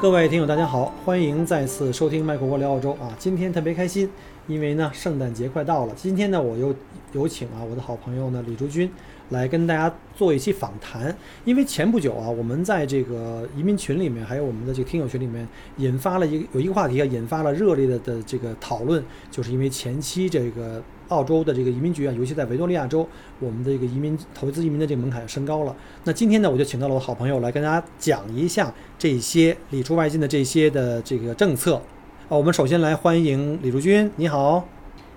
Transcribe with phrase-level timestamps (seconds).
[0.00, 3.12] 各位听友，大家好，欢迎再次收听麦克锅聊澳洲啊！
[3.18, 4.08] 今天特别开心，
[4.50, 5.94] 因为呢，圣诞节快到了。
[5.96, 6.74] 今天呢，我又
[7.12, 8.90] 有请啊我的好朋友呢李竹君
[9.28, 11.16] 来跟大家做一期访谈。
[11.44, 15.46] 因为前不久啊，我们在这个移民群里面，还有我们的这个听友群里面，
[15.76, 20.82] 引发了一个有一个话题啊，引发了热烈的的这个讨论，就是因为前期这个。
[21.10, 23.04] 澳洲的这个移民局啊，尤其在维多利亚州，
[23.40, 25.74] 我们的这个移民投资移民的这个门槛升高了。
[26.04, 31.82] 那今天呢，我就请到了我好朋友来跟大家讲一下这些里出外进的这些的这个政策。
[32.30, 34.64] 啊，我们首先来欢迎李竹君，你好。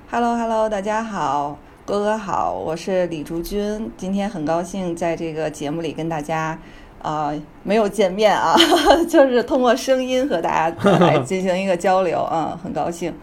[0.10, 3.92] Hello Hello，大家好，哥哥好，我是李竹君。
[3.96, 6.58] 今天很高兴在这个节目里跟大家
[7.04, 8.56] 啊没有见面啊，
[9.08, 13.14] 就是通过声音和大家 来进行一个交流啊，很高兴。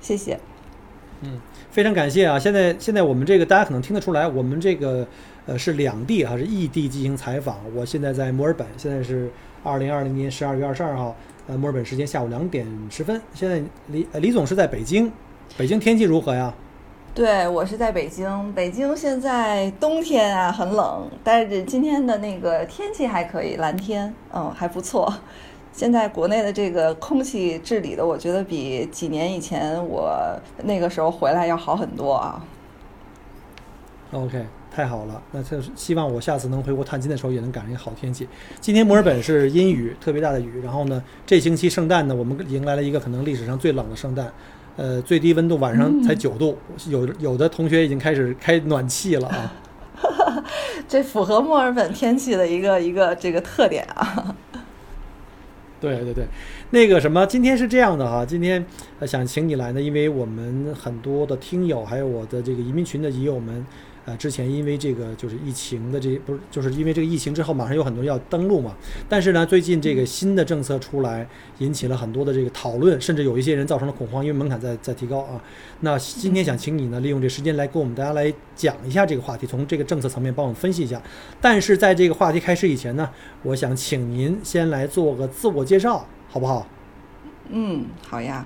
[0.00, 0.40] 谢谢。
[1.20, 1.38] 嗯。
[1.70, 2.36] 非常感谢啊！
[2.36, 5.06] 现在现在我们这个大家可能听得出来，我们这个
[5.46, 7.58] 呃是两地哈，是异地进行采访。
[7.76, 9.30] 我现在在墨尔本，现在是
[9.62, 11.14] 二零二零年十二月二十二号，
[11.46, 13.20] 呃，墨尔本时间下午两点十分。
[13.34, 15.10] 现在李李总是在北京，
[15.56, 16.52] 北京天气如何呀？
[17.12, 25.12] 对我是在北京，北京现在冬天啊很冷，但是今天的那个天气还可以，蓝天，嗯，还不错。
[25.72, 32.44] 现在国内的这个空气治理的，我觉得比几年以前我那个时候回来要好很多啊。
[34.12, 38.28] OK，太好了，那就是希望我下次能回国探亲的时候也能赶上一个好天气。
[38.60, 40.60] 今天墨尔本是阴雨，特别大的雨。
[40.62, 44.32] 然后呢，这星期圣诞呢，我们迎来了一个可能历史上最冷的圣诞，
[44.76, 46.56] 呃，最低温度晚上才九度，
[46.88, 49.52] 有有的同学已经开始开暖气了啊。
[50.86, 54.36] 这符合墨尔本天气的一个一个这个特点啊。
[55.80, 56.26] 对对对，
[56.70, 58.64] 那个什么，今天是这样的哈，今天
[59.06, 63.66] 想请你来呢，因为我们很多的听友，还有我的这个移民群的移友们。
[64.10, 68.74] 呃，之前因为这个就是疫情的这不是，就是因为这个疫情之后，马上有很多要登陆嘛。
[69.08, 71.28] 但是呢，最近这个新的政策出来，
[71.58, 75.40] 引起了很多的这个讨论，甚至有一些人造成了恐慌，因为门槛在在提高啊。
[75.80, 81.00] 那今天想请你呢，利用这时间来跟我们大家来讲一下这个话题，从这个政策层面帮我们分析一下。
[81.40, 83.08] 但是在这个话题开始以前呢，
[83.44, 86.66] 我想请您先来做个自我介绍，好不好？
[87.50, 88.44] 嗯，好呀。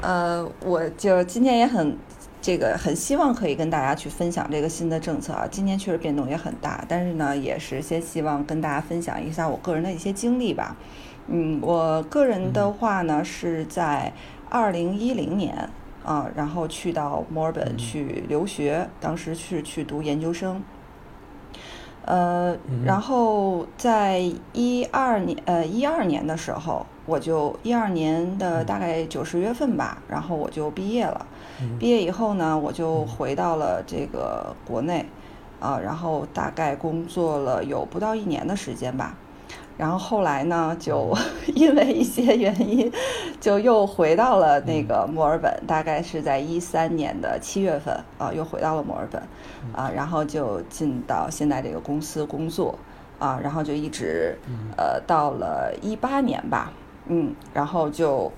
[0.00, 1.96] 呃，我就今天也很。
[2.42, 10.76] 这个很希望可以跟大家去分享这个新的政策啊，今年确实变动也很大，但是呢，也是先希望跟大家分享一下我个人的一些经历吧。
[11.28, 14.12] 嗯，我个人的话呢，是在
[14.50, 15.70] 二零一零年
[16.04, 20.60] 啊，然后去到墨尔本去留学，当时是去读研究生。
[22.04, 24.18] 呃，然后在
[24.52, 31.24] 一二年呃一二年的时候，我就一二年的大概九十月份吧，然后我就毕业了。
[31.78, 35.06] 毕业以后呢，我就回到了这个国内，
[35.60, 39.14] 啊，然后大概工作了有不到一年的时间吧，
[39.76, 41.16] 然后后来呢，就
[41.54, 42.90] 因为一些原因，
[43.40, 49.22] 就又回到了那个墨尔本，大概是在一三年的七月份啊，又回到了墨尔本，
[49.72, 52.78] 啊，然后就进到现在这个公司工作，
[53.18, 54.36] 啊，然后就一直
[54.76, 56.72] 呃到了一八年吧，
[57.06, 58.30] 嗯，然后就。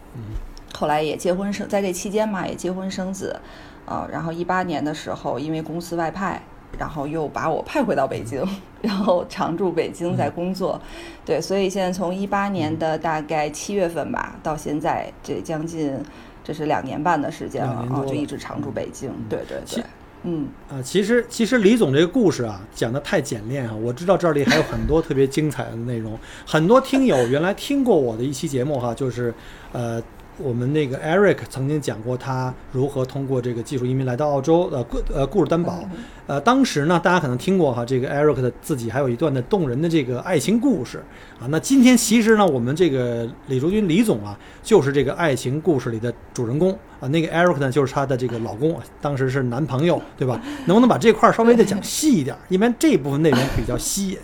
[0.76, 3.38] 后来也结婚生，在这期间嘛，也结婚生子，
[3.86, 6.42] 啊，然后一八年的时候，因为公司外派，
[6.76, 8.44] 然后又把我派回到北京，
[8.82, 10.80] 然后常驻北京在工作，
[11.24, 15.96] 对，所以现在从一八年的大概七月份吧，到现在这将近
[16.42, 19.84] 这是两年半的时间了啊，就一直常驻北京，对对对，
[20.24, 20.48] 嗯。
[20.68, 29.32] 啊，其实其实李总这个故事啊讲的太简练啊，我知道这里还有很多特别精彩的内容，很多听友原来听过我的一期节目哈，就是
[29.70, 30.02] 呃。
[30.36, 35.88] 我们那个 Eric 曾经讲过他如何通过这个技术移民来到澳洲，呃，故呃故事担保，
[36.26, 40.98] 呃，当时呢，大家可能听过哈，这个 Eric 的自己还有一段的动人的这个爱情故事
[41.38, 41.46] 啊。
[41.48, 47.06] 那今天其实呢，我们这个李竹君李总啊，就是这个爱情故事里的主人公啊。
[47.08, 50.40] 那个 Eric 呢，就是他的这个老公，当时是男朋友，对吧？
[50.66, 52.36] 能不能把这块稍微的讲细一点？
[52.48, 54.18] 因为这部分内容比较吸引。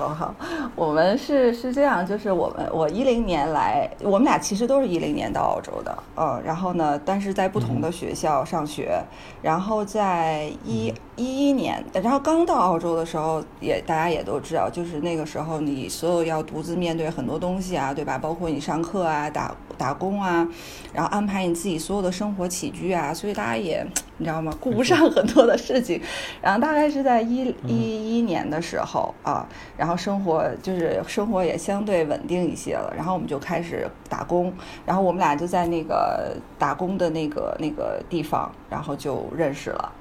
[0.00, 0.34] 好好，
[0.74, 8.98] 我们是是这样，就是我们我一零年来，我们俩其实都是一零年到澳洲的，嗯，然后呢，但是在不同的学校上学，
[9.42, 18.16] 然后在一一一年，然后刚到澳洲的时候，也大家也都知道，就是那个时候你所有要独自面对很多东西啊，对吧？
[18.16, 20.48] 包括你上课啊，打打工啊，
[20.94, 23.86] 然后安排你自己所有的生活起居啊，所以大家也
[24.16, 24.50] 你知道吗？
[24.58, 26.00] 顾不上很多的事情，
[26.40, 29.46] 然后大概是在一一一年的时候啊。
[29.76, 34.52] 然后生活就是生活也相对稳定一些了，然后我们就开始打工，
[34.84, 39.92] 然后我们俩就在那个打工的那个那个地方，然后就认识了，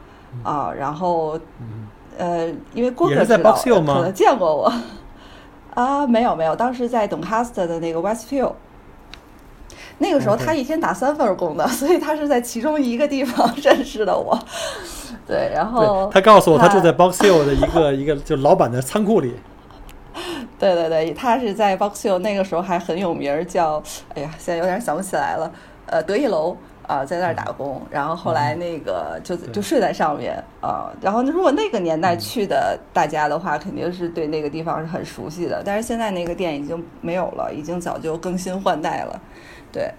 [0.44, 1.39] 啊，然后
[2.18, 3.53] 呃，因为郭哥知道，
[3.94, 4.74] 可能见过我，
[5.74, 8.53] 啊，没有没有，当时在 Doncaster 的那个 Westfield，
[10.00, 14.38] 那个时候他一天打三份工的， 所以他是在其中一个地方 认识的我，
[15.27, 19.36] 对，然后他告诉我他住在 Box Hill 的一个一个就老板的仓库里。
[20.59, 23.81] 对对对，他是在 Box Hill 那个时候还很有名，叫
[24.13, 25.51] 哎呀，现在有点想不起来了。
[25.85, 30.91] 呃，德意楼啊，在那儿打工，然后后来那个就就睡在上面啊。
[31.01, 35.63] 然后如果那个年代去的大家的话，肯定是对那个地方是很熟悉的。
[35.65, 39.19] 但是现在那个店已经没有了，已经早就更新换代了。
[39.71, 39.89] 对。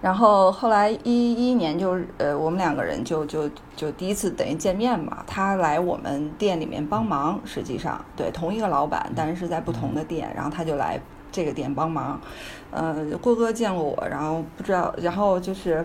[0.00, 5.24] 然后后来一一年就呃，我们两个人就就就第一次等于见面嘛。
[5.26, 10.32] 他来我们店里面帮忙，实际上对同一个老板，但是在不同的店。
[10.36, 11.00] 然后他就来
[11.32, 12.20] 这个店帮忙。
[12.70, 15.84] 呃，郭哥见过我，然后不知道，然后就是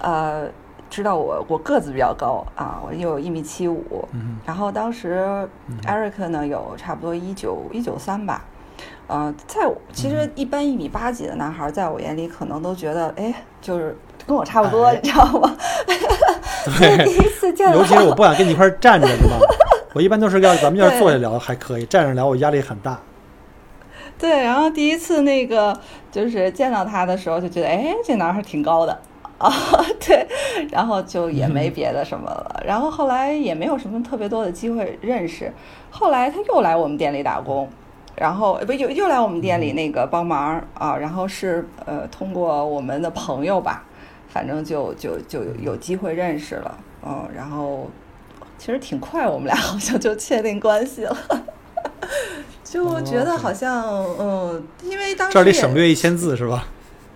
[0.00, 0.48] 呃，
[0.90, 4.08] 知道我我个子比较高啊，我有一米七五。
[4.44, 5.48] 然后当时
[5.84, 8.44] Eric 呢有差不多一九一九三吧。
[9.08, 13.96] 呃，在我其实一般一米八几的男孩，在我眼里可能都觉得，哎，就是
[14.26, 15.54] 跟我差不多，你知道吗？
[16.78, 19.38] 对，第一次见，尤其是我不 敢跟你一块站着，是吧？
[19.94, 22.98] 我一般都是要咱们要是坐下聊还可以，站着聊我压力很大。
[24.18, 25.78] 对，然后第一次那个
[26.10, 28.96] 就是见到他的时候，就觉得，哎，这男孩挺高的
[29.36, 29.52] 啊，
[30.00, 30.26] 对，
[30.70, 35.52] 然后就也没别的什么了，然后后来也没有什么特别多的机会认识，
[35.90, 37.68] 后来他又来我们店里打工。
[38.16, 43.84] 然后不又又来我们店里那个帮忙啊，然后是呃通过我们的朋友吧，
[44.28, 47.88] 反正就就就有机会认识了，嗯，然后
[48.58, 51.16] 其实挺快，我们俩好像就确定关系了，
[52.62, 53.84] 就觉得好像
[54.18, 56.66] 嗯，因为当时这里省略一千字是吧？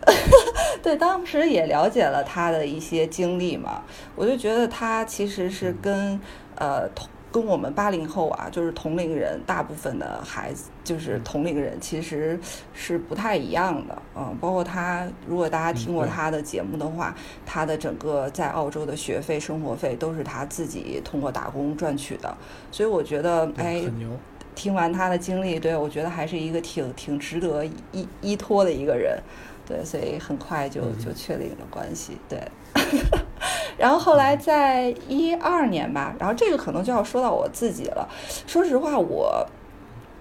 [0.83, 3.83] 对，当时也了解了他的一些经历嘛，
[4.15, 6.19] 我就觉得他其实是跟
[6.57, 7.07] 呃同。
[7.37, 12.41] 跟我们八零后啊，就是同龄人，大部分的孩子就是同龄人，其实
[12.73, 14.03] 是不太一样的。
[14.17, 22.35] 嗯，包括他，如果大家听过他的节目的话，他的整个在澳洲的学费、生活费都是他自己通过打工赚取的。
[22.73, 23.85] 所以我觉得，哎，
[24.55, 27.63] 听完他的经历，对我觉得还是一个挺挺值得
[27.93, 29.21] 依依托的一个人。
[29.67, 32.17] 对，所以很快就就确定了关系。
[32.31, 32.41] 对。
[33.79, 38.09] 然后后来在一二年吧，然后这个可能就要说到我自己了。
[38.47, 39.47] 说实话，我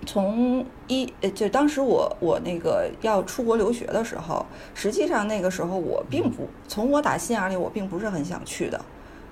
[0.05, 8.79] 从一呃就当时我我那个要出国留学的时候，实际上那个时候我并不从我打心眼里我并不是很想去的，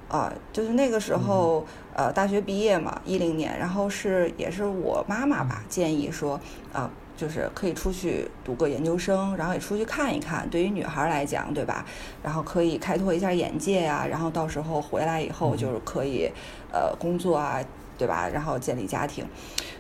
[0.08, 6.40] 啊，就是那个时候呃大学毕业嘛，一零年，然后是也是我妈妈吧建议说
[6.72, 6.90] 啊。
[7.16, 10.50] 就是可以出去读个研究生，然后也出去看一看。
[10.50, 11.86] 对于女孩来讲，对吧？
[12.24, 14.06] 然后可以开拓一下眼界呀。
[14.10, 16.30] 然后到时候回来以后，就是可以
[16.72, 17.60] 呃工作啊，
[17.98, 18.28] 对吧？
[18.28, 19.24] 然后建立家庭。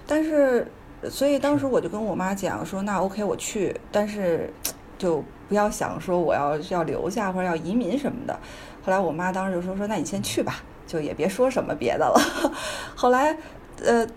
[0.06, 0.68] 但是，
[1.10, 4.54] 所以当时我就跟我妈讲说：“那 OK，我去，但是
[4.98, 8.40] 就不要想说我要要留下或者要移民什么的。”
[8.86, 12.52] 后来我妈当时就说：“说那你先去吧，就也别说什么别的了。”
[12.96, 13.36] 后来，
[13.84, 14.08] 呃，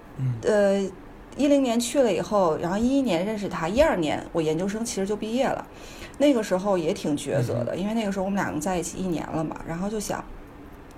[0.42, 0.90] 呃。
[1.37, 5.66] 一零年去了以后，然后一一年认识他，一二年我研究生其实就毕业了，
[6.19, 10.25] 那个时候也挺抉择的，因为那个时候我们两个在一起一年了嘛，然后就想，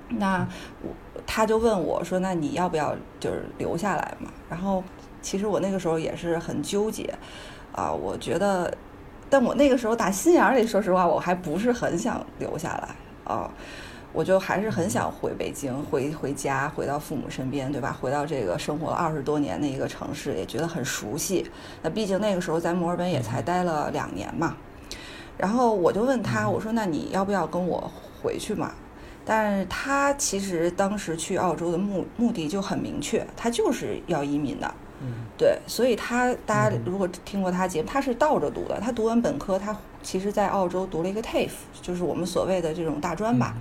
[0.08, 0.46] 那
[0.82, 0.90] 我
[1.26, 4.30] 他就问我说，那你要不要就是留下来嘛？
[4.48, 4.82] 然后
[5.20, 7.12] 其实我那个时候也是很纠结，
[7.72, 8.72] 啊，我觉得，
[9.28, 12.88] 但我那个时候打心眼里，说实话，我还不是很想留下来
[13.24, 13.50] 啊。
[14.12, 17.96] 我就还是很想回北京，回回家，回到父母身边，对吧？
[18.00, 21.48] 回到这个生活了二十多年的一个城市，也觉得很熟悉。
[21.82, 24.56] 那毕竟那个时候在墨尔本也才待了两年嘛。
[25.36, 28.72] 然后我就问他，我说：“那你要不要跟我回去嘛？”
[29.24, 34.74] 但是他其实当时去澳洲的目目的就很明确，他就是要移民的。
[35.00, 38.80] 嗯，对，所以他大家如果听过他节目，他是倒着读的。
[38.80, 41.50] 他读完本科，他其实在澳洲读了一个 TAFE，
[41.80, 43.54] 就是我们所谓的这种大专吧。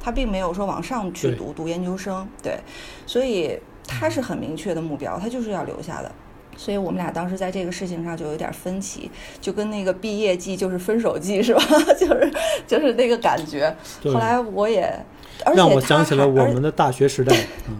[0.00, 2.58] 他并没有说往上去读读研究生，对，
[3.06, 6.12] 所以他是很明确的目标，他就是要留下的，
[6.58, 9.10] 所以我们俩当时在这个事情上就有点分歧，
[9.40, 11.62] 就跟那个毕业季就是分手季 是吧？
[11.98, 12.30] 就是
[12.66, 13.74] 就是那个感觉。
[14.04, 14.82] 后来我也，
[15.44, 17.34] 而且让我想起了我们的大学时代。
[17.66, 17.76] 嗯，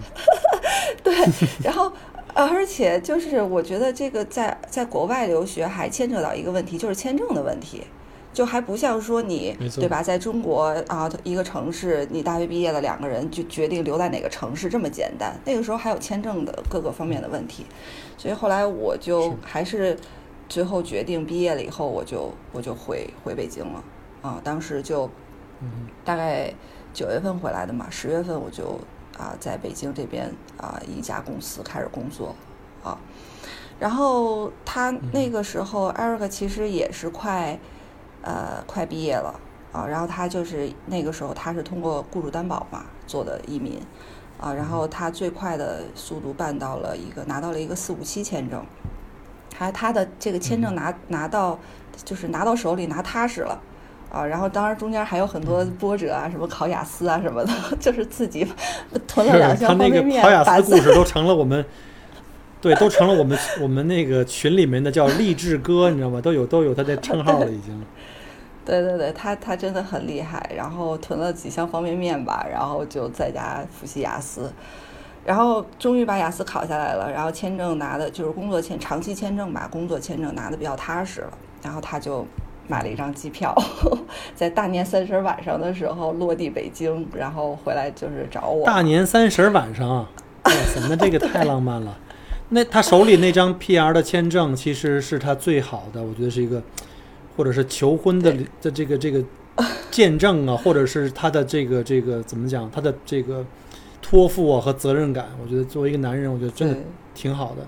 [1.05, 1.15] 对，
[1.63, 1.93] 然后
[2.35, 7.85] 呃而且就是我觉得这个在在国外留学还牵扯到一个问题，就是签证的问题。
[8.33, 15.39] 就还不像说你对吧，在中国啊一个城市，你大学毕业了，两个人就决定留在哪个城市这么简单。
[15.45, 17.65] 那个时候还有签证的各个方面的问题，
[18.19, 19.97] 所以后来我就还是
[20.49, 23.85] 最后决定毕业了以后，我就我就回回北京了
[24.21, 24.41] 啊。
[24.43, 25.09] 当时就
[25.61, 26.53] 嗯大概
[26.93, 28.77] 九月份回来的嘛，十月份我就
[29.19, 32.35] 啊在北京这边啊一家公司开始工作
[32.83, 32.99] 啊。
[33.81, 37.59] 然后他那个时候，Eric 其实也是快
[38.23, 39.35] 呃快毕业了
[39.73, 43.81] 啊，然后他就是那个时候他是通过雇主担保嘛做的移民
[44.41, 48.65] 啊，然后他最快的速度办到了一个拿到了一个四五七签证，
[49.51, 51.59] 他他的这个签证拿拿到
[52.05, 53.61] 就是拿到手里拿踏实了。
[54.15, 58.47] 啊，然后当然中间还有很多波折啊，什么考雅思啊什么的， 就是自己
[59.09, 61.65] 囤了两箱方便面，考雅思故事 都成了我们，
[62.61, 66.21] 对，都成了我们我们那个群里面的叫励志哥，你知道吗？
[66.21, 67.85] 都有都有他的称号了，已经。
[68.65, 74.51] 对对对，他他真的很厉害，然后囤了几箱方便面吧，然后就在家复习雅思，
[75.23, 82.27] 然后终于把雅思考下来了，然后签证拿的就是工作签长期签证吧，工作签证拿的比较踏实了，然后他就
[82.67, 83.55] 买了一张机票，
[84.35, 88.65] 在大年三十晚上的时候落地北京，然后回来就是找我。
[88.65, 90.11] 大年三十儿晚上啊，
[90.45, 91.99] 哇塞，那这个太浪漫了。
[92.51, 96.63] 那他手里那张 PR 的签证，其实是他最好的，我觉得是一个，
[97.37, 99.23] 或者是求婚的的这个这个
[99.91, 103.45] 见证啊，或者是他的这个这个怎么讲，他的这个
[104.03, 106.77] 托付啊和责任感，我觉得作为一个男人，我觉得真的
[107.15, 107.67] 挺好的。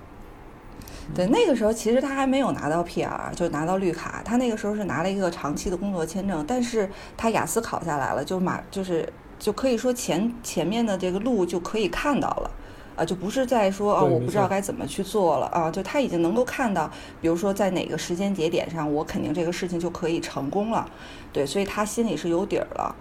[1.15, 4.23] 对，那个时候其实他还没有拿到 PR，就拿到绿卡。
[4.25, 9.09] 他那个时候是拿了一个长期的工作签证，但是他雅思考下来了，就马就是
[9.39, 12.51] 就可以说前前面的这个路就可以看到了。
[12.97, 20.89] 啊，就不是在说啊，对没我不知道该怎么去做了啊，就他已经能够看到，比如说在哪个时间节点上，我肯定这个事情就可以成功了，
[21.31, 22.97] 对，所以他心里是有底儿了。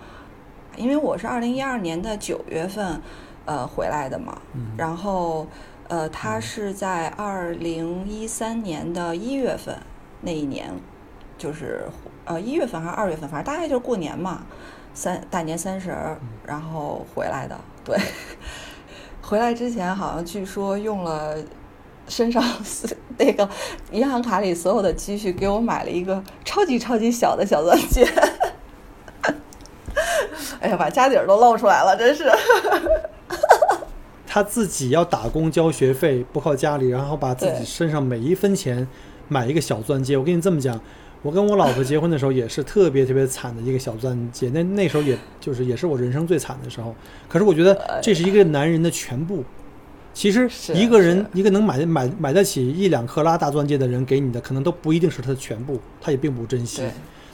[0.76, 3.02] 因为我是二零一二年的九月份，
[3.46, 5.48] 呃，回来的嘛，嗯然后
[5.88, 9.78] 呃，他是在二零一三年的一月份
[10.22, 10.74] 那一年，
[11.38, 11.88] 就是
[12.26, 14.44] 呃一月份还是二月份，反正大概就是过年嘛，
[14.94, 17.56] 三大年三十儿，然后回来的。
[17.84, 17.96] 对，
[19.22, 21.38] 回来之前好像据说用了
[22.08, 22.44] 身上
[23.20, 23.48] 那个
[23.92, 28.04] 银行卡里所有的积蓄，给我买了一个超级超级小的小钻戒。
[30.60, 32.24] 哎呀，把家底儿都露出来了，真是。
[34.36, 38.86] 他自己要打工交学费，不靠家里，然后把自己身上每一分钱
[39.30, 40.18] 买一个小钻戒。
[40.18, 40.78] 我跟你这么讲，
[41.22, 46.94] 我跟我老婆结婚的时候也是特别特别惨的一个小钻戒，那那时候也就是也是我人生最惨的时候。
[47.30, 49.42] 可是我觉得这是一个男人的全部。
[50.14, 56.82] 其实一个人一个能买买买得起一两克拉大钻戒的人给你的，可能都不一定是他的全部，他也并不珍惜。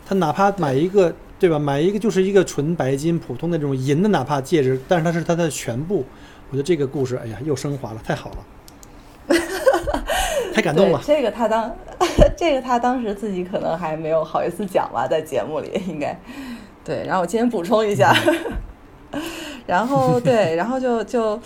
[0.05, 1.57] 他哪怕买一个，对吧？
[1.57, 6.05] 买一个就是一个纯白金、普通的这种银的，哪怕戒指，但是它是他的全部。
[6.51, 9.35] 我觉得这个故事，哎呀，又升华了，太好了，
[10.53, 11.01] 太感动了。
[11.05, 11.73] 这个他当，
[12.35, 16.13] 这个他当时自己可能还没有好意思讲吧，在节目里应该。
[16.83, 18.13] 对，然后我今天补充一下，
[19.65, 21.39] 然后对，然后就就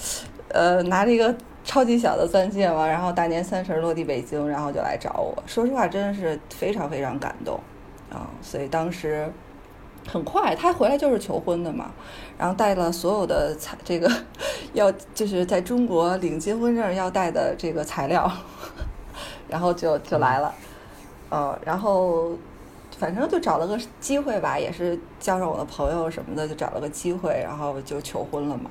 [0.48, 5.38] 呃拿着一个超级小的钻戒嘛，然后大年三十儿落地北京，然后就来找我。
[5.46, 7.60] 说实话，真的是非常非常感动
[8.12, 8.26] 啊！
[8.42, 9.32] 所以当时
[10.08, 11.92] 很快他回来就是求婚的嘛，
[12.38, 14.10] 然后带了所有的材这个
[14.74, 18.32] 要就是在中国领结婚证要带的这个材料，
[19.50, 20.54] 然后就就来了，
[21.30, 22.32] 呃，然后
[22.98, 28.70] 反正就找了个机会吧，也是叫上我的朋友什么的，就找了个机会，然后就求婚了嘛。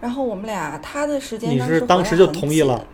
[0.00, 2.86] 然后我们俩他的时间你当时是当时就同意了，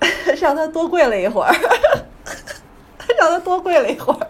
[0.40, 1.52] 让他多跪了一会儿，
[3.18, 4.25] 让他多跪了一会儿。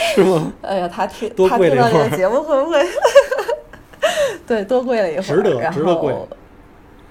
[0.14, 0.52] 是吗？
[0.62, 2.84] 哎呀，他听多他听到这个节目会不会？
[4.46, 6.28] 对，多跪了一会儿，值得然值得跪后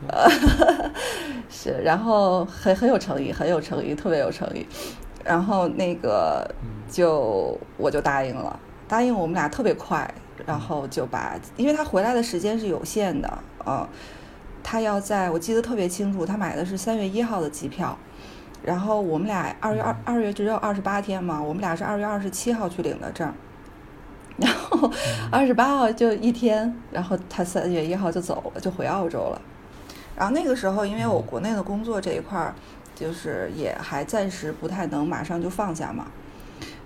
[1.50, 4.66] 是，然后很很有诚意，很有诚意，特别有诚意。
[5.24, 6.50] 然后那个
[6.90, 10.12] 就我就答应了，答应我们俩特别快，
[10.46, 13.86] 然后就把，因为他回来的时间是有限的，嗯，
[14.64, 17.98] 他要在我记得特别清楚，他买的是三月一号的机票，
[18.64, 23.34] 然后我们俩二月二二月只有二十八天嘛，我们俩是二月二十七号去领的证，
[24.38, 24.92] 然后
[25.32, 29.42] 二十八号就一天，然后他三月一号就走了，就回澳洲了。
[30.16, 32.54] 然后那个时候，因为我国内的工作这一块儿，
[32.94, 36.08] 就是也还暂时不太能马上就放下嘛，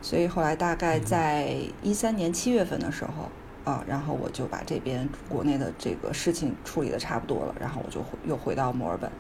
[0.02, 3.30] 所以后来大概在一三年七月份的时候。
[3.64, 9.18] 啊，然后我就把这边国内的这个事情处理的差不多了，然后我就回又回到墨尔本了。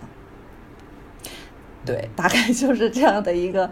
[1.86, 3.70] 对， 大概就是这样的一个，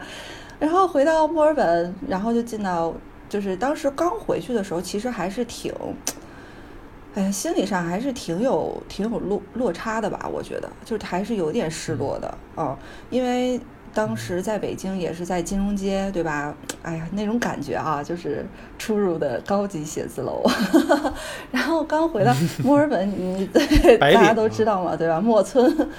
[0.59, 2.93] 然后回到墨尔本，然后就进到，
[3.29, 5.73] 就是当时刚回去的时候，其实还是挺，
[7.15, 12.77] 哎呀，心理上还是挺有挺有落落差的吧，我觉得，就是还是有点失落的啊，
[13.09, 13.59] 因为。
[13.93, 16.55] 当时在北京也是在金融街，对吧？
[16.81, 18.45] 哎呀，那种感觉啊，就是
[18.79, 20.41] 出入的高级写字楼。
[21.51, 25.19] 然后刚回到墨尔本，你对大家都知道嘛，对吧？
[25.19, 25.89] 墨村。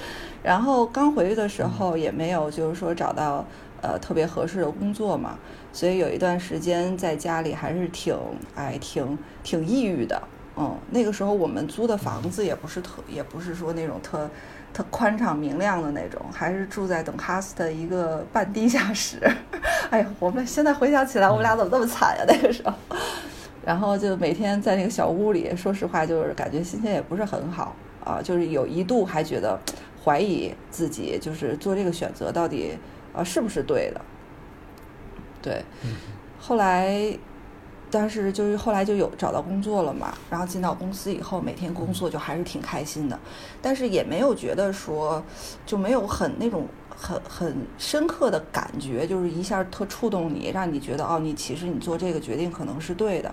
[0.43, 3.45] 然后刚回去的时候也没有，就是说找到
[3.81, 5.39] 呃特别合适的工作嘛，
[5.73, 8.17] 所以有一段时间在家里还是挺
[8.55, 10.21] 哎挺挺抑郁的。
[10.57, 14.29] 嗯，那个时候我们租的房子也不是特，也不是说那种特。
[14.75, 19.19] 特宽敞明亮的那种，还是住在等哈斯的一个半地下室。
[19.91, 22.25] 哎呀，我们现在回想起来，我们俩怎么那么惨呀？
[22.27, 22.73] 那个时候，
[23.63, 28.23] 然后就每天在那个小屋里，说实话，就是感觉心情也不是很好啊。
[28.25, 29.61] 就是有一度还觉得
[30.05, 32.77] 怀疑自己，就是做这个选择到底
[33.13, 34.01] 啊是不是对的？
[35.43, 35.65] 对，
[36.39, 37.19] 后来。
[37.95, 43.21] 但是就是后来就有找到工作了嘛，然后进到公司以后，每天工作就还是挺开心的，
[43.61, 45.23] 但是也没有觉得说
[45.67, 53.31] 就没有很那种很很深刻的感觉，就是一下特触动你，让你觉得哦，你其实你做这个决定可能是对的。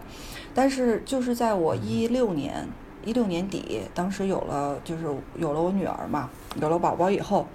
[0.53, 2.67] 但是就是在我一六年
[3.03, 5.05] 一六年底，当时有了就是
[5.37, 6.29] 有了我女儿嘛，
[6.61, 7.47] 有了宝宝以后，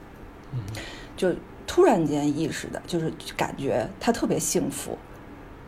[1.17, 1.35] 就
[1.67, 4.97] 突然间意识的，就是感觉她特别幸福。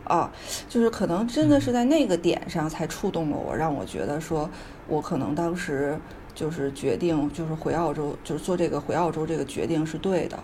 [0.03, 0.31] 啊，
[0.69, 4.49] 就是可能真的是在那个点上才触动了我，让我觉得说，
[4.87, 5.99] 我可能当时
[6.33, 10.39] 就是决定就是回澳洲，就是做这个回澳洲这个决定是对的，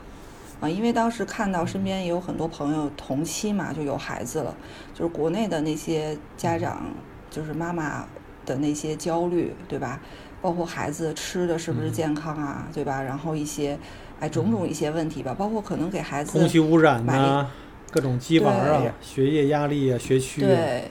[0.60, 4.54] 啊，因为当时看到身边也有很多朋友同期嘛就有孩子了，
[4.94, 6.88] 就是国内的那些家长，
[7.30, 8.06] 就是妈妈
[8.46, 10.00] 的那些焦虑，对吧？
[10.42, 13.02] 包括孩子吃的是不是健康啊，对吧？
[13.02, 13.78] 然后一些
[14.20, 17.50] 哎种种一些问题吧，包括可能给孩子空气污染啊。
[17.92, 20.42] 各种鸡娃啊，学业压力啊，学区。
[20.42, 20.86] 对，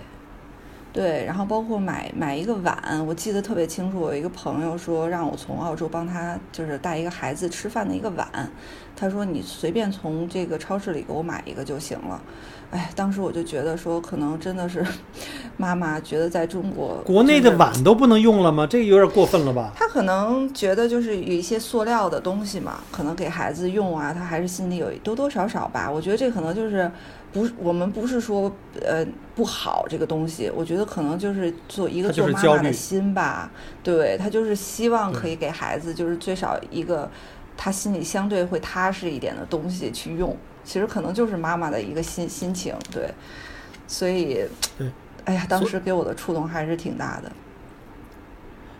[0.93, 3.99] 对，然后包括买买一个碗，我记得特别清楚。
[3.99, 8.29] 我一个朋友说让我从澳洲帮他，就是带一个孩子吃饭的一个碗。
[8.96, 12.20] 他说你随便从这个超市里给我买一个就行了。
[12.70, 14.83] 哎，当时我就觉得说，可能真的是
[15.59, 18.66] 妈妈觉得在中国国内的碗都不能用了吗？
[18.66, 19.72] 这个有点过分了吧？
[19.76, 25.90] 他可能觉得就是有一些塑料的东西嘛，可能给孩子用啊，他还是心里有多多少少吧。
[25.90, 26.90] 我觉得这可能就是
[27.31, 28.50] 不，我们不是说
[28.81, 33.50] 呃不好这个东西，我觉得可能就是做一个做妈妈的心吧。
[33.83, 37.11] 对他就是希望可以给孩子就是最少一个
[37.57, 40.37] 他心里相对会踏实一点的东西去用。
[40.65, 43.12] 其实可能就是妈妈的一个心心情，对，
[43.88, 44.45] 所以，
[44.79, 44.87] 对，
[45.25, 47.33] 哎呀，当时给我的触动还是挺大的。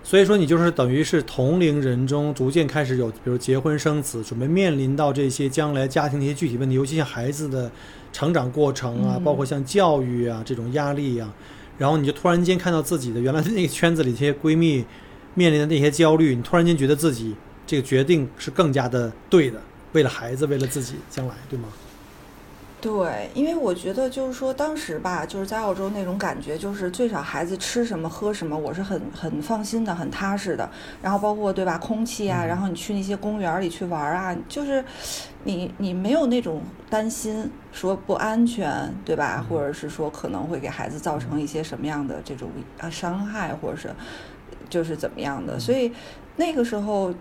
[0.05, 7.71] 所以说，你就是等于是同龄人中逐渐开始有，比如结婚生子，准备面临到这些将来家庭的一些具体问题，尤其像孩子的
[8.13, 11.33] 成长过程啊，包括像教育啊这种压力啊，
[11.79, 14.85] 然后你就突然间看到自己的原来的那个圈子里这些闺蜜
[15.35, 17.35] 面临的那些焦虑，你突然间觉得自己
[17.67, 19.61] 这个决定是更加的对的。
[19.93, 21.69] 为了孩子，为了自己将来，对吗？
[22.81, 30.69] 对，因为我觉得就是说，当时吧，就是在澳洲那种感觉，就是最少孩子吃什么喝什么，我是很很放心的，很踏实的。
[31.03, 34.83] 然后包括对吧，空气啊，然后你去那些公园里去玩啊，就是
[35.45, 39.47] 你你没有那种担心说不安全，对吧？
[39.49, 43.91] 或者是说可能会给孩子造成一些什么样的这种啊伤害，或者是
[44.71, 45.57] 就是怎么样的。
[45.61, 45.93] 所以
[46.37, 47.13] 那个时候。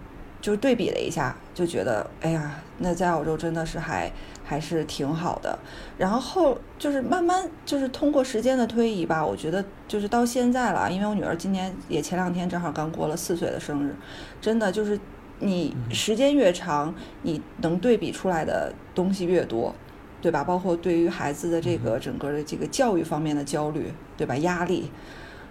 [0.42, 4.12] 就对比了一下，就觉得哎呀，那在澳洲真的是还
[4.44, 5.58] 还是挺好的。
[5.98, 13.96] 然后后就是慢慢就是通过时间的推移吧，我觉得就是到现在了，因为我女儿今年也前两天正好刚过了四岁的生日，
[14.42, 15.00] 真的就是
[15.40, 19.76] 你时间越长，你能对比出来的东西越多，
[20.22, 20.44] 对吧？
[20.44, 24.36] 包括对于孩子的这个整个的这个教育方面的焦虑，对吧？
[24.38, 24.90] 压力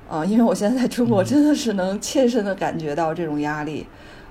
[0.08, 3.86] 啊，因为我现在在中国真的是能切身的感觉到这种压力。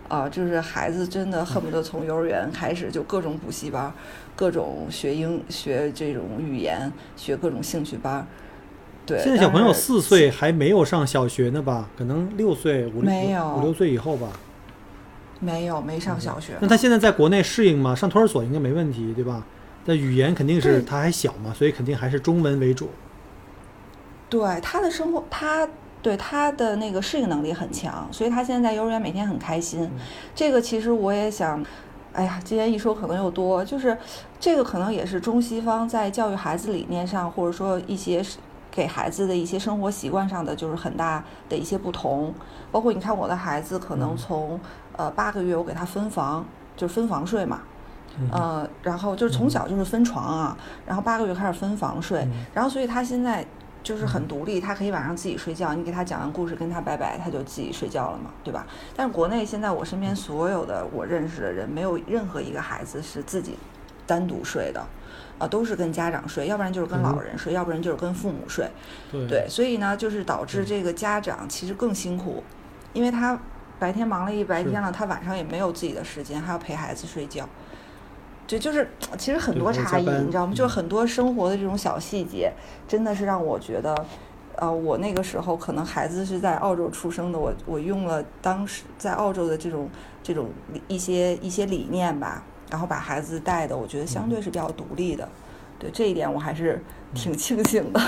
[0.09, 3.93] 啊，就是孩子真的恨不得从幼儿园开始就各种补习班，
[4.35, 8.27] 各种学英学这种语言，学各种兴趣班。
[9.05, 11.87] 对，现在小朋友四岁还没有上小学呢吧？
[11.95, 13.11] 可能六岁五六
[13.55, 14.27] 五六岁以后吧。
[15.39, 16.53] 没有，没上小学。
[16.59, 17.93] 那他现在在国内适应吗？
[17.95, 19.45] 上托儿所应该没问题，对吧？
[19.85, 22.89] 那语言肯定是他还小嘛，所以肯定还是中文为主。
[24.27, 25.69] 对他的生活，他。
[26.01, 29.83] 对他的那个适应能力很强，所以他现在在幼儿园每天很开心。
[29.83, 29.91] 嗯
[30.33, 31.63] 这个其实我也想，
[32.13, 33.97] 哎呀，今天一说可能又多，就是
[34.39, 38.37] 这个可能也是中西方在教育孩子理念上，或者说一些是
[38.71, 42.33] 给孩子的一些生活习惯上的，就是很大的一些不同。
[42.71, 44.59] 包括你看我的孩子，可能嗯从
[44.95, 46.45] 呃八个月我给他分房，
[46.77, 47.61] 就是分房睡嘛。
[48.17, 53.45] 嗯呃，然后就是从小就是分床啊，然后八个月开始分房睡，嗯然后所以他现在
[53.81, 58.67] 就是很独立，他可以晚上自己睡觉，你给他讲完故事跟他拜拜，他就自己睡觉了嘛，对吧？
[58.95, 63.57] 但是国内现在我身边所有的我认识的人，没有任何一个孩子是自己
[64.05, 64.85] 单独睡的，
[65.37, 68.69] 啊、都是跟家长睡，要不然就是跟老人睡，要不然就是跟父母睡，
[69.11, 69.27] 对。
[69.27, 72.43] 对，所以呢，就是导致这个家长其实更辛苦，
[72.93, 73.39] 因为他
[73.79, 77.47] 白天忙了一白天了，他晚上也没有自己的时间，还要陪孩子睡觉。
[78.49, 80.53] 这就是其实很多差异，你知道吗？
[80.55, 82.51] 就是嗯很多生活的这种小细节，
[82.87, 83.95] 真的是让我觉得，
[84.55, 89.87] 呃，我那个时候可能孩子是在澳洲出生的，我我用了当时在澳洲的这种
[90.23, 95.29] 这种理一些一些理念吧，然后把孩子带的，我觉得相对是比较独立的。
[95.77, 96.83] 对这一点，我还是
[97.13, 98.01] 挺庆幸的。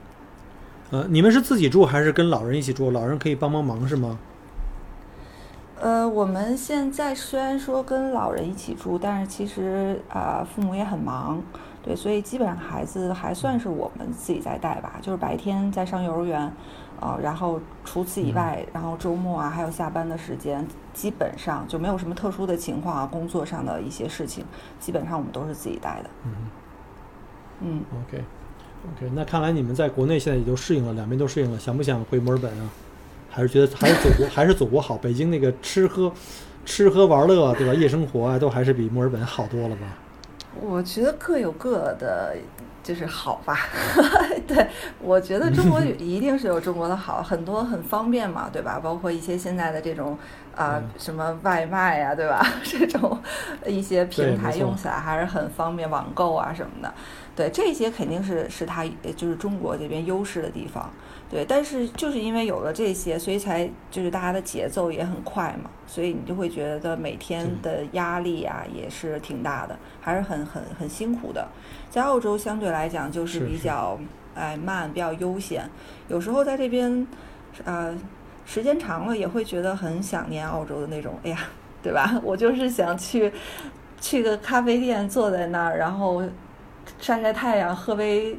[0.92, 2.90] 呃，你们是自己住还是跟老人一起住？
[2.90, 4.18] 老人可以帮帮忙是吗？
[5.80, 11.40] 呃，我们现在虽然说跟老人一起住，但是其实啊、父母也很忙，
[11.82, 16.40] 对，所以基本上孩子还算是我们自己在带吧，就是白天在上幼儿园，
[17.00, 24.44] 啊、然后除此以外，然后周末啊，还有下班的时间，基本上就没有什么特殊的情况啊，工作上的一些事情，
[24.80, 26.10] 基本上我们都是自己带的。
[26.24, 26.32] 嗯
[27.60, 28.24] 嗯，，OK
[28.96, 32.68] OK，那看来你们在国内现在也就适应了，两边都适应了，想不想回墨尔本啊？
[33.30, 34.96] 还是觉得还是祖国 还是祖国好？
[34.96, 36.12] 北京那个吃喝
[36.64, 37.72] 吃喝玩乐对吧？
[37.74, 39.86] 夜生活啊，都还是比墨尔本好多了吧？
[40.60, 42.36] 我觉得各有各的，
[42.82, 43.56] 就是好吧。
[44.48, 44.66] 对，
[45.00, 48.80] 我觉得中国一定是有中国的好，很多很方便嘛，对吧？
[48.82, 50.18] 包括一些现在的这种
[50.56, 52.44] 啊、嗯什么外卖呀、对吧？
[52.64, 53.16] 这种
[53.66, 56.92] 一些平台用起来还是很方便，网购啊什么的。
[57.36, 60.90] 对，这些肯定是是它呃就是中国这边优势的地方。
[61.30, 71.46] 对，但是就是因为有了这些，所以才就是大家的节奏也很快嘛，所以你就会觉得每天的压力啊也是挺大的，还是很很很辛苦的。
[71.90, 73.98] 在澳洲相对来讲就是比较
[74.34, 75.68] 哎慢，比较悠闲，
[76.08, 77.06] 有时候在这边
[77.64, 77.94] 呃
[78.46, 81.38] 时间长了也会觉得很想念澳洲的那种，哎呀，
[81.82, 82.18] 对吧？
[82.24, 83.30] 我就是想去
[84.00, 86.22] 去个咖啡店坐在那儿，然后
[86.98, 88.34] 晒晒太阳，喝杯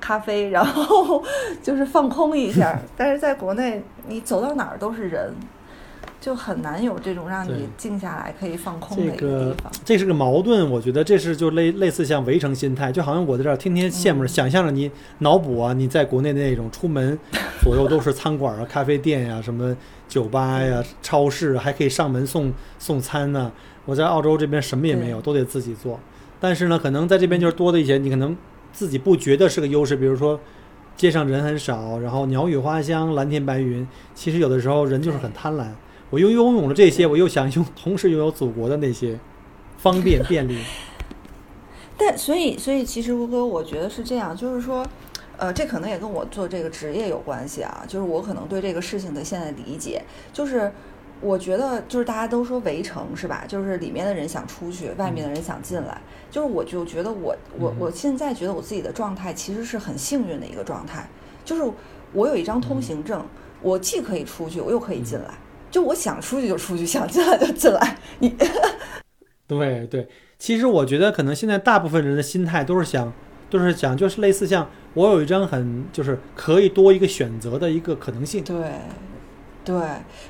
[0.00, 1.22] 咖啡，然后
[1.62, 2.80] 就是放空一下。
[2.96, 5.32] 但是在国内，你走到哪儿都是人，
[6.20, 9.72] 就很难有这种让你静下来可以放空的这一个个地方。
[9.84, 17.18] 这是个矛盾，我觉得这是就类类似像围城心态，就好像我在这儿天天羡慕想象着你脑补啊，你在国内的那种出门
[17.62, 19.76] 左右都是餐馆啊、咖啡店呀、什么
[20.08, 23.50] 酒吧呀、超市，还可以上门送送餐呢、
[23.84, 25.98] 我在澳洲这边什么也没有，都得自己做。
[26.38, 28.34] 但是呢，可能在这边就是多的一些，你可能
[28.72, 30.38] 自己不觉得是个优势，比如说
[30.96, 33.86] 街上人很少，然后鸟语花香、蓝天白云。
[34.14, 35.66] 其实有的时候人就是很贪婪。
[36.10, 39.18] 我又拥有了这些，我又想拥， 同时拥有祖国的那些
[39.78, 40.58] 方便便利。
[41.96, 44.84] 但所以，所以其实吴哥，我觉得是这样，就是说，
[45.36, 47.84] 呃，这可能也跟我做这个职业有关系啊。
[47.86, 50.02] 就是我可能对这个事情的现在理解，
[50.32, 50.72] 就是
[51.20, 53.44] 我觉得就是大家都说围城是吧？
[53.46, 56.00] 就是里面的人想出去，外面的人想进来。
[56.30, 61.08] 就是我就觉得我我嗯我现在觉得我自己的状态其实是很幸运的一个状态，
[61.44, 61.62] 就是
[62.12, 63.24] 我有一张通行证，
[63.60, 65.34] 我既可以出去，我又可以进来。
[65.70, 67.96] 就我想出去就出去，想进来就进来。
[68.18, 68.34] 你
[69.46, 73.12] 对对，其实我觉得可能现在大部分人的心态都是想，
[73.50, 78.42] 都是想就是类似像我有一张很就是可以多一个选择的一个可能性。
[78.44, 78.72] 对，
[79.64, 79.76] 对，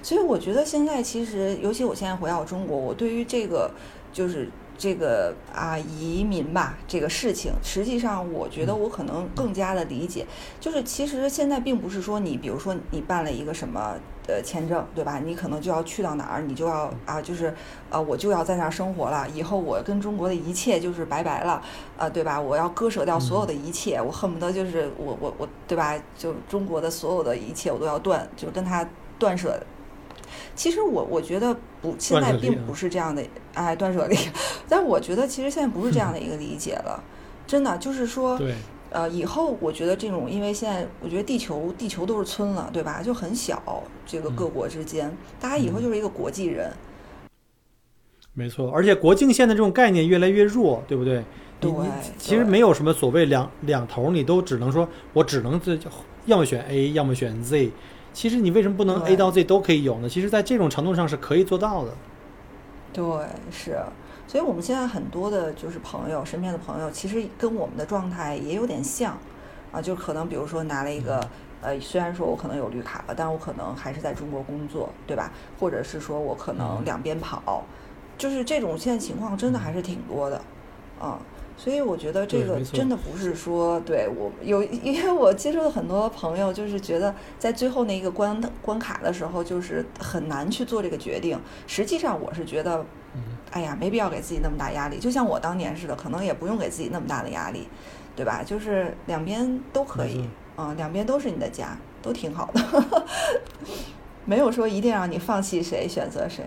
[0.03, 3.71] 所以我觉得现在其实，尤其我现在回到中国，我对于这个
[4.13, 10.27] 就是这个啊移民吧这个事情，实际上我觉得我可能更加的理解，
[10.59, 13.95] 就是其实现在并不是说你比如说你办了一个什么
[14.27, 15.21] 呃签证，对吧？
[15.25, 17.55] 你可能就要去到哪儿，你就要啊就是
[17.89, 21.63] 啊我就要在那儿生活了，以后我跟中国的一切就是拜拜了，
[21.97, 22.41] 啊对吧？
[22.41, 25.95] 我要割舍掉所有的一切，我恨不得就是我我我对吧？
[26.19, 28.87] 就中国的所有的一切我都要断，就跟他
[29.21, 29.63] 断舍。
[30.55, 33.23] 其实我我觉得不，现在并不是这样的，
[33.55, 34.17] 哎，断舍离。
[34.69, 37.03] 但我觉得其实现在不是这样的一个理解了，
[37.47, 38.55] 真的就是说，对，
[38.91, 43.03] 呃，以后我觉得这种，因为现在我觉得地球地球都是村了，对吧？
[43.03, 46.73] 就很小，这个各嗯国之间，大家以后嗯就是一个国际人。
[48.35, 48.71] 没错。
[48.71, 51.25] 而且国境线的这种概念越来越弱，对不对？
[51.61, 51.71] 对
[52.17, 55.79] 其实没有什么所谓两两头，你都只能说我只能这
[56.25, 57.71] 要么选 A，要么选 Z。
[58.13, 60.09] 其实你为什么不能 A 到 Z 都可以有呢？
[60.09, 61.93] 其实，在这种程度上是可以做到的。
[62.93, 63.05] 对，
[63.51, 63.79] 是，
[64.27, 69.17] 所以我们现在很多的就是朋友，身边的朋友，其实跟我们的状态也有点像，
[69.71, 71.21] 啊，就可能比如说拿了一个，
[71.63, 75.31] 呃，虽然说我可能有绿卡了，但我可能还是在中国工作，对吧？
[75.59, 77.63] 或者是说我可能嗯两边跑，
[78.19, 80.43] 就是这种现在情况真的还是挺多的，
[80.99, 81.19] 啊。
[81.63, 91.39] 所以我觉得这个真的不是说对我有，因为我接触的很多朋友，就是觉得在最后那一个关关卡的时候，就是很难去做这个决定。
[91.67, 92.83] 实际上，我是觉得
[93.15, 93.21] 嗯，
[93.51, 94.99] 哎呀，没必要给自己那么大压力。
[94.99, 97.69] 就像我当年似的，可能也不用给自己那么大的压力，
[98.17, 98.43] 对吧？
[98.43, 100.23] 就是两边都可以没
[100.57, 102.97] 错，啊、两边都是你的家，都挺好的，
[104.25, 106.43] 没有说一定让你放弃谁，选择谁。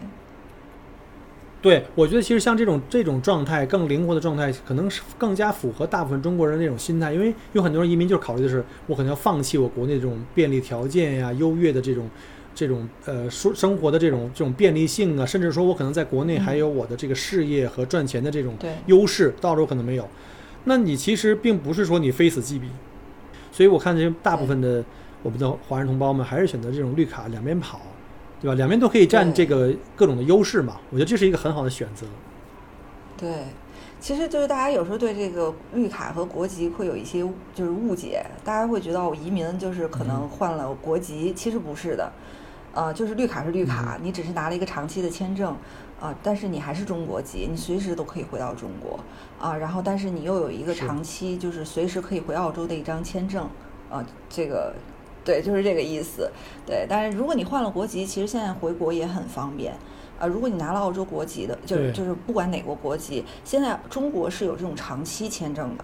[1.64, 12.10] 对，我觉得其实像这种这种状态更灵活的状态，可能是更加符合大部分中国人那种心态，因为有很多人移民就是考虑的是，我可能要放弃我国内这种便利条件呀、优越的这种
[12.54, 18.70] 这种呃生生活的这种这种便利性啊，甚至说我可能在国内还有我的这个事业和赚钱的这种对。
[18.88, 20.06] 优势，到时候可能没有。
[20.66, 22.68] 那你其实并不是说你非死即彼，
[23.54, 24.84] 所以我看这些大部分的
[25.22, 27.82] 我们的华人同胞们还是选择这种绿卡两边跑，
[28.44, 28.56] 对吧？
[28.56, 32.06] 两边都可以占这个各种的优势嘛，我觉得这是一个很好的选择。
[33.16, 33.46] 对，
[34.02, 37.22] 其实就是大家有时候对这个绿卡和国籍会有一些
[37.56, 42.12] 就是误解，大家会觉得我移民就是可能嗯换了国籍，其实不是的，
[42.74, 45.56] 呃，就是绿卡是绿卡，嗯你只是拿了一个长期的签证，
[46.02, 49.00] 啊、但是你还是中国籍，你随时都可以回到中国，
[49.40, 53.48] 啊、然后但是你又有一个长期就是随时可以回澳洲的一张签证，
[53.90, 54.74] 啊、这个。
[55.24, 56.30] 对，就是这个意思。
[56.66, 59.74] 对，但是如果你换了国籍，其实现在回国也很方便。
[60.20, 65.84] 啊，如果你拿了澳洲国籍的，就是就是不管哪国国籍，现在中国是有这种长期签证的，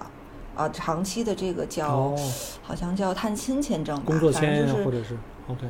[0.56, 5.68] 啊，长期的这个叫、哦，好像叫探亲签证吧，工作签就是啊或者是 OK，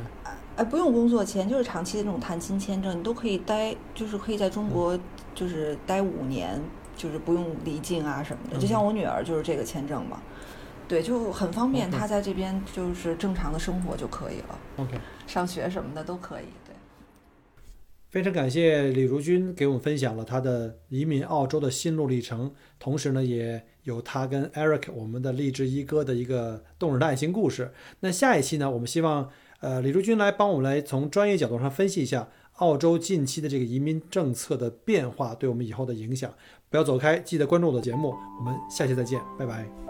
[0.56, 4.96] 哎，不用工作签，就是长期的这种探亲签证，你都可以待，就是可以在中国
[5.34, 6.60] 就是待五年，
[6.96, 8.58] 就是不用离境啊什么的。
[8.58, 10.20] 就像嗯我女儿就是这个签证嘛，
[10.90, 16.46] 对，就很方便她在这边就是正常的生活就可以了，OK，上学什么的都可以。
[16.66, 16.74] 对，
[18.08, 27.72] 非常感谢李如君给我们分享了他的移民澳洲的心路历程，同时呢，也有他跟 Eric 我们的励志一哥的一个动人的爱情故事。
[28.00, 36.34] 那下一期呢，我们希望呃李如君来帮我们来从专业角度上分析一下澳洲近期的这个移民政策的变化对我们以后的影响。
[36.68, 39.89] 不要走开，记得关注我的节目，我们下期再见，拜拜。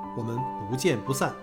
[0.15, 0.37] 我们
[0.69, 1.33] 不见不散。